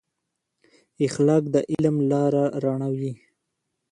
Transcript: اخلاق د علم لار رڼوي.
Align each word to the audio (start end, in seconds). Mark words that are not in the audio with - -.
اخلاق 1.07 1.43
د 1.53 1.55
علم 1.71 1.95
لار 2.11 2.33
رڼوي. 2.63 3.13